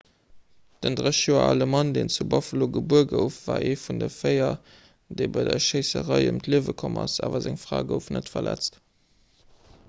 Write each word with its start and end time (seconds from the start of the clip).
den 0.85 0.95
30 0.99 1.19
joer 1.25 1.43
ale 1.49 1.65
mann 1.73 1.91
deen 1.97 2.07
zu 2.15 2.25
buffalo 2.31 2.67
gebuer 2.77 3.05
gouf 3.11 3.37
war 3.49 3.59
ee 3.67 3.75
vun 3.83 4.01
de 4.03 4.09
véier 4.15 4.49
déi 5.21 5.29
bei 5.37 5.45
der 5.49 5.63
schéisserei 5.67 6.19
ëm 6.31 6.41
d'liewe 6.49 6.77
komm 6.85 6.99
sinn 7.03 7.27
awer 7.29 7.43
seng 7.49 7.61
fra 7.67 7.85
gouf 7.93 8.11
net 8.17 8.35
verletzt 8.39 8.83